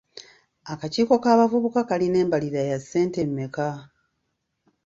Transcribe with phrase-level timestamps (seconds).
[0.73, 3.67] Akakiiko k'abavubuka kalina embalirira ya ssente mmeka?